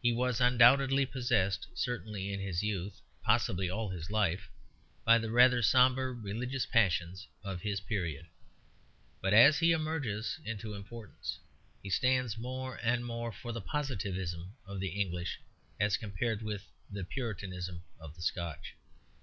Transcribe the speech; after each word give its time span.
He 0.00 0.12
was 0.14 0.40
undoubtedly 0.40 1.04
possessed, 1.04 1.66
certainly 1.74 2.32
in 2.32 2.40
his 2.40 2.62
youth, 2.62 3.02
possibly 3.22 3.68
all 3.68 3.90
his 3.90 4.10
life, 4.10 4.48
by 5.04 5.18
the 5.18 5.30
rather 5.30 5.60
sombre 5.60 6.10
religious 6.10 6.64
passions 6.64 7.28
of 7.44 7.60
his 7.60 7.78
period; 7.78 8.28
but 9.20 9.34
as 9.34 9.58
he 9.58 9.72
emerges 9.72 10.40
into 10.46 10.72
importance, 10.72 11.38
he 11.82 11.90
stands 11.90 12.38
more 12.38 12.80
and 12.82 13.04
more 13.04 13.30
for 13.30 13.52
the 13.52 13.60
Positivism 13.60 14.56
of 14.64 14.80
the 14.80 14.98
English 14.98 15.38
as 15.78 15.98
compared 15.98 16.40
with 16.40 16.64
the 16.90 17.04
Puritanism 17.04 17.82
of 18.00 18.14
the 18.16 18.22
Scotch. 18.22 18.72